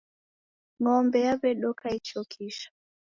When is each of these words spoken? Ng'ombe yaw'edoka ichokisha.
Ng'ombe 0.81 1.17
yaw'edoka 1.25 1.85
ichokisha. 1.97 2.67